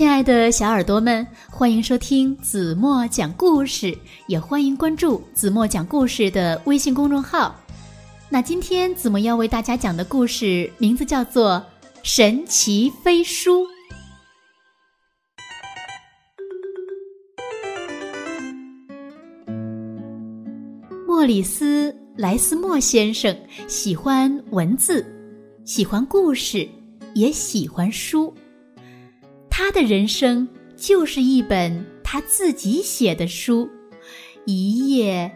[0.00, 3.94] 亲爱的小耳朵们，欢迎收听子墨讲故事，
[4.28, 7.54] 也欢迎关注子墨讲故事的微信公众号。
[8.30, 11.62] 那今天子墨要为大家讲的故事名字叫做
[12.02, 13.66] 《神奇飞书》。
[21.06, 25.04] 莫里斯·莱斯莫先生喜欢文字，
[25.66, 26.66] 喜欢故事，
[27.12, 28.32] 也喜欢书。
[29.62, 33.68] 他的人生就是一本他自己写的书，
[34.46, 35.30] 一页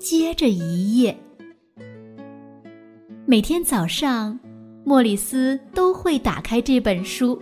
[0.00, 1.16] 接着一页。
[3.24, 4.36] 每天早上，
[4.84, 7.40] 莫里斯都会打开这本书，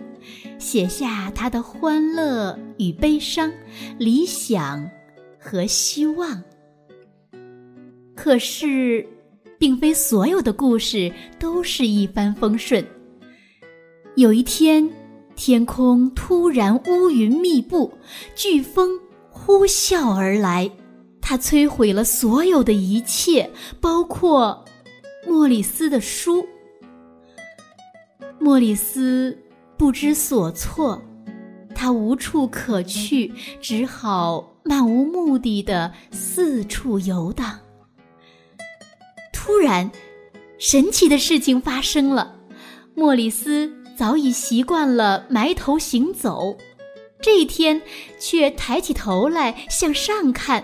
[0.59, 3.51] 写下他的欢乐与悲伤、
[3.97, 4.87] 理想
[5.39, 6.39] 和希望。
[8.15, 9.03] 可是，
[9.57, 12.85] 并非所有的故事都是一帆风顺。
[14.15, 14.87] 有一天。
[15.37, 17.93] 天空突然乌云密布，
[18.35, 18.99] 飓风
[19.29, 20.69] 呼啸而来，
[21.21, 24.65] 它摧毁了所有的一切，包括
[25.27, 26.45] 莫里斯的书。
[28.39, 29.37] 莫里斯
[29.77, 30.99] 不知所措，
[31.75, 37.59] 他无处可去，只好漫无目的的四处游荡。
[39.31, 39.89] 突然，
[40.57, 42.35] 神奇的事情发生了，
[42.95, 43.71] 莫里斯。
[43.97, 46.55] 早已习惯了埋头行走，
[47.19, 47.81] 这一天
[48.19, 50.63] 却抬起头来向上看。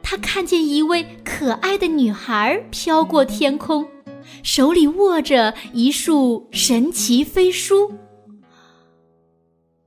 [0.00, 3.84] 他看见一位可爱的女孩飘过天空，
[4.44, 7.92] 手里握着一束神奇飞书。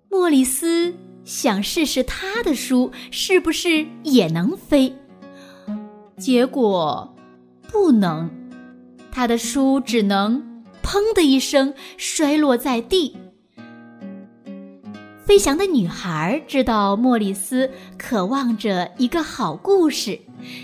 [0.09, 0.93] 莫里斯
[1.23, 4.93] 想试试他的书是不是也能飞，
[6.17, 7.15] 结果
[7.71, 8.30] 不能，
[9.09, 10.50] 他的书只能。
[10.92, 13.16] 砰的一声，摔落在地。
[15.23, 20.20] 飞翔的女孩知道莫里斯渴望着一个好故事，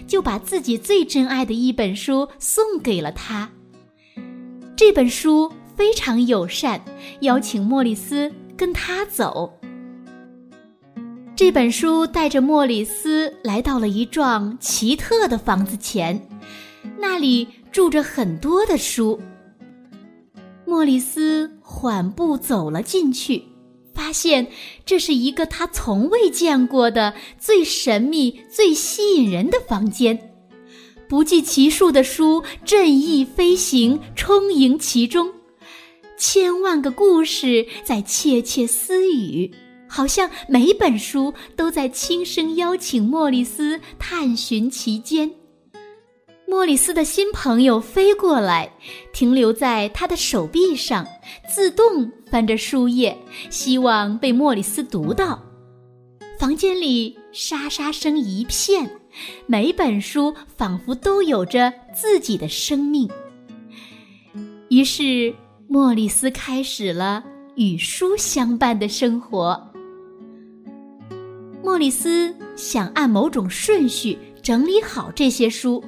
[0.05, 3.49] 就把自己最珍爱的一本书送给了他。
[4.75, 6.83] 这本书非常友善，
[7.21, 9.57] 邀请莫里斯跟他走。
[11.37, 16.21] 这本书带着莫里斯来到了一幢奇特的房子前，
[16.99, 19.17] 那里住着很多的书。
[20.67, 23.41] 莫里斯缓步走了进去，
[23.95, 24.47] 发现
[24.85, 30.33] 这是一个他从未见过的最神秘、最吸引人的房间。
[31.07, 35.31] 不计其数的书振翼飞行，充盈其中，
[36.17, 39.49] 千万个故事在窃窃私语，
[39.87, 45.31] 好像每本书都在轻声邀请莫里斯探寻其间。
[46.49, 48.71] 莫里斯的新朋友飞过来，
[49.11, 51.05] 停留在他的手臂上，
[51.45, 53.17] 自动翻着书页，
[53.49, 55.43] 希望被莫里斯读到。
[56.39, 58.89] 房间里沙沙声一片，
[59.45, 63.09] 每本书仿佛都有着自己的生命。
[64.69, 65.35] 于是，
[65.67, 67.21] 莫里斯开始了
[67.55, 69.61] 与书相伴的生活。
[71.61, 75.83] 莫里斯想按某种顺序整理好这些书。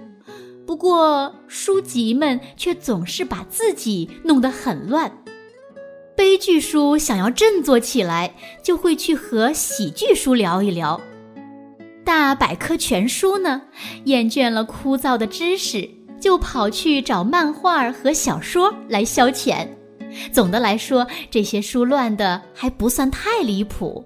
[0.69, 5.11] 不过，书籍们却总是把自己弄得很乱。
[6.15, 11.01] 悲剧书想要振作起来，就会去和喜剧书聊一聊；
[12.05, 13.63] 大百科全书呢，
[14.03, 19.67] 厌倦了枯燥的知识，就跑去找漫画和小说来消遣。
[20.31, 24.05] 总的来说，这些书乱的还不算太离谱。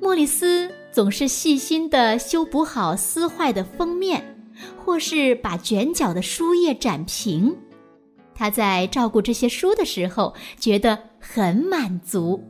[0.00, 4.31] 莫里斯总是细心地修补好撕坏的封面。
[4.76, 7.56] 或是把卷角的书页展平，
[8.34, 12.42] 他在照顾这些书的时候觉得很满足。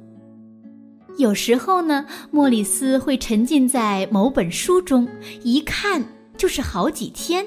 [1.18, 5.06] 有时候呢，莫里斯会沉浸在某本书中，
[5.42, 6.02] 一看
[6.36, 7.46] 就是好几天。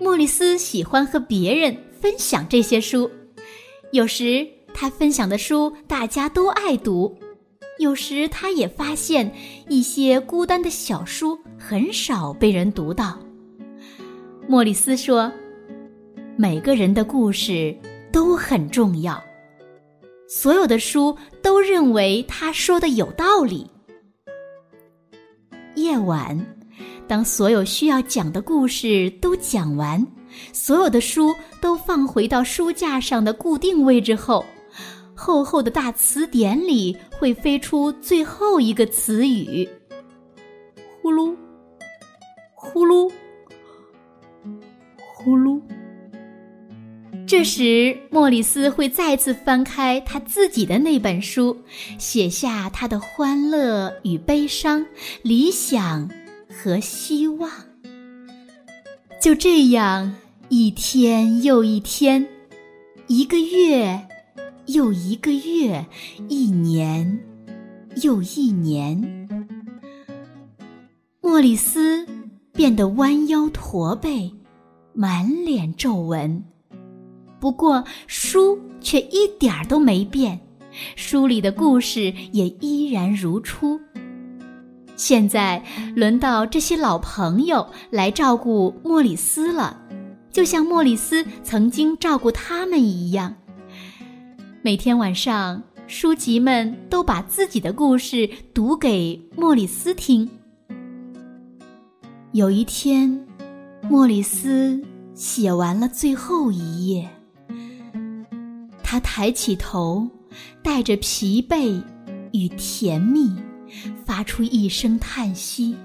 [0.00, 3.10] 莫里斯喜欢和别人分享这些书，
[3.92, 7.16] 有时他分享的书大家都爱读。
[7.78, 9.32] 有时，他也发现
[9.68, 13.18] 一些孤单的小书很少被人读到。
[14.46, 15.32] 莫里斯说
[16.36, 17.76] ：“每个人的故事
[18.12, 19.20] 都很重要。
[20.28, 23.68] 所有的书都认为他说的有道理。”
[25.74, 26.38] 夜晚，
[27.08, 30.06] 当所有需要讲的故事都讲完，
[30.52, 34.44] 所有的书都放回到书架上的固定位置后。
[35.14, 39.68] 厚厚的大词典里会飞出最后一个词语，
[41.00, 41.34] 呼噜，
[42.54, 43.10] 呼噜，
[45.14, 45.60] 呼噜。
[47.26, 51.56] 这时，莫里斯会再次翻开他自己的那本书，
[51.98, 54.84] 写下他的欢乐与悲伤、
[55.22, 56.10] 理想
[56.48, 57.50] 和希望。
[59.20, 60.14] 就这样，
[60.50, 62.28] 一天又一天，
[63.06, 64.06] 一个月
[64.66, 65.86] 又一个月，
[66.28, 67.20] 一年
[68.02, 69.28] 又一年，
[71.20, 72.06] 莫里斯
[72.52, 74.32] 变得弯腰驼背，
[74.94, 76.42] 满脸皱纹。
[77.38, 80.40] 不过，书却一点儿都没变，
[80.96, 83.78] 书里的故事也依然如初。
[84.96, 85.62] 现在
[85.94, 89.78] 轮到这些老朋友来照顾莫里斯了，
[90.32, 93.36] 就像莫里斯曾经照顾他们一样。
[94.64, 100.26] 每天晚上，书籍们都把自己的故事读给莫里斯听。
[102.32, 103.26] 有一天，
[103.82, 104.82] 莫里斯
[105.12, 107.06] 写完了最后一页。
[108.82, 110.08] 他抬起头，
[110.62, 111.84] 带着疲惫
[112.32, 113.36] 与甜蜜，
[114.06, 115.76] 发出一声叹息：“，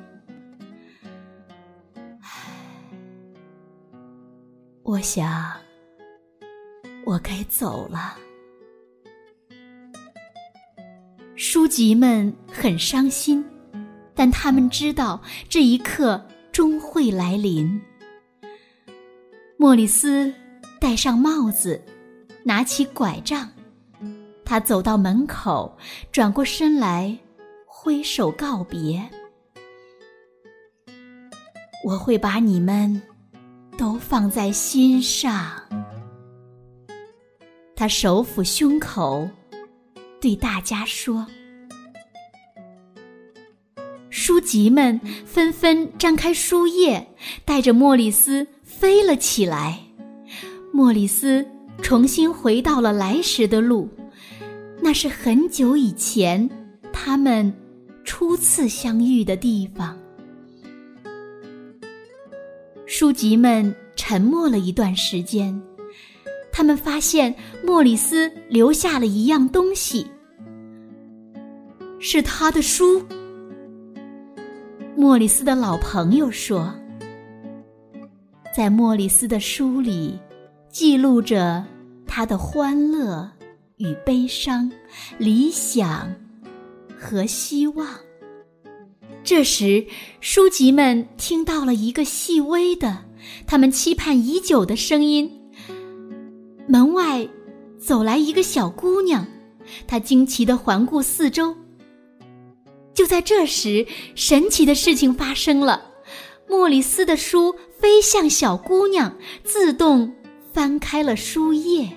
[4.83, 5.51] 我想，
[7.05, 8.15] 我该走了。”
[11.51, 13.43] 书籍们很伤心，
[14.13, 15.19] 但他们知道
[15.49, 17.81] 这一刻终会来临。
[19.57, 20.31] 莫里斯
[20.79, 21.83] 戴上帽子。
[22.43, 23.49] 拿起拐杖，
[24.45, 25.75] 他走到门口，
[26.11, 27.17] 转过身来，
[27.65, 29.03] 挥手告别。
[31.83, 33.01] 我会把你们
[33.75, 35.51] 都放在心上。
[37.75, 39.27] 他手抚胸口，
[40.21, 41.27] 对大家说
[44.29, 47.07] ：“书籍们纷纷张开书页，
[47.45, 49.79] 带着莫里斯飞了起来。
[50.71, 51.43] 莫里斯。”
[51.81, 53.89] 重新回到了来时的路，
[54.81, 56.47] 那是很久以前
[56.93, 57.51] 他们
[58.03, 59.97] 初次相遇的地方。
[62.85, 65.59] 书籍们沉默了一段时间，
[66.51, 67.33] 他们发现
[67.65, 70.05] 莫里斯留下了一样东西，
[71.99, 73.01] 是他的书。
[74.99, 76.75] 莫里斯的老朋友说，
[78.53, 80.19] 在莫里斯的书里。
[80.69, 81.65] 记录着
[82.05, 83.31] 他的欢乐
[83.77, 84.69] 与悲伤、
[85.17, 86.13] 理想
[86.99, 87.87] 和希望。
[89.23, 89.87] 这时，
[90.19, 92.97] 书籍们听到了一个细微的、
[93.47, 95.31] 他们期盼已久的声音。
[96.67, 97.25] 门外
[97.79, 99.25] 走来一个小姑娘，
[99.87, 101.55] 她惊奇的环顾四周。
[102.99, 105.89] 就在这时，神奇的事情发生了：
[106.49, 110.13] 莫里斯的书飞向小姑娘，自动。
[110.51, 111.87] 翻开了书页，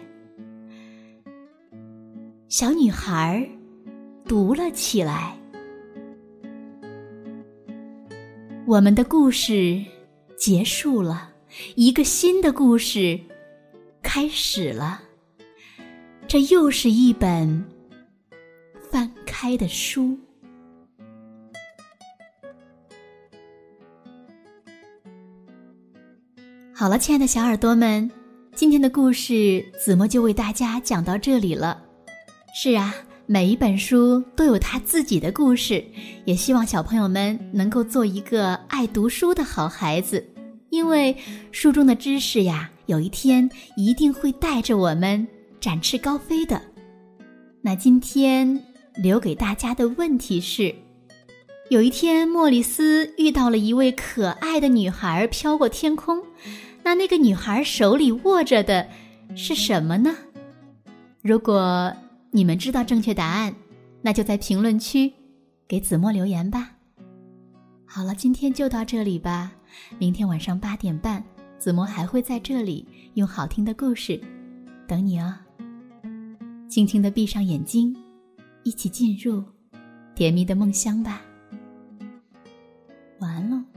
[2.48, 3.50] 小女孩
[4.26, 5.36] 读了起来。
[8.64, 9.82] 我们的故事
[10.36, 11.32] 结束了，
[11.74, 13.18] 一个新的故事
[14.02, 15.02] 开始了。
[16.28, 17.64] 这又是一本
[18.88, 20.16] 翻开的书。
[26.82, 28.10] 好了，亲爱的小耳朵们。
[28.56, 31.80] 今天的故事，子墨就为大家讲到这里了。
[32.52, 32.92] 是啊，
[33.24, 35.84] 每一本书都有它自己的故事，
[36.24, 40.26] 也希望小朋友们能够做一个爱读书的好孩子，
[40.70, 41.16] 因为
[41.52, 45.24] 书中的知识呀，有一天一定会带着我们
[45.60, 46.60] 展翅高飞的。
[47.60, 48.60] 那今天
[48.96, 50.74] 留给大家的问题是：
[51.70, 56.20] 有一天，莫里斯遇到了一位可爱的女孩，飘过天空。
[56.84, 58.88] 那那个女孩手里握着的
[59.34, 60.14] 是什么呢？
[61.22, 61.94] 如果
[62.30, 63.54] 你们知道正确答案，
[64.02, 65.12] 那就在评论区
[65.68, 66.72] 给子墨留言吧。
[67.86, 69.52] 好了，今天就到这里吧。
[69.98, 71.22] 明天晚上八点半，
[71.58, 74.20] 子墨还会在这里用好听的故事
[74.86, 75.34] 等你哦。
[76.68, 77.94] 轻轻的闭上眼睛，
[78.64, 79.44] 一起进入
[80.14, 81.22] 甜蜜的梦乡吧。
[83.20, 83.71] 晚安喽。